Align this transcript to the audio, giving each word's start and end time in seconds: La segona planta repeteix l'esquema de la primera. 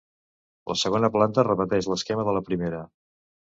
La 0.71 0.75
segona 0.83 1.11
planta 1.17 1.45
repeteix 1.49 1.91
l'esquema 1.93 2.27
de 2.31 2.37
la 2.39 2.45
primera. 2.51 2.83